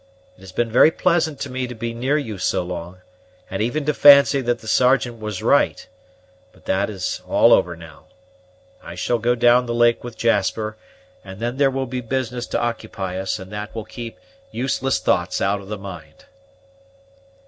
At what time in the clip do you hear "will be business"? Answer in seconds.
11.69-12.47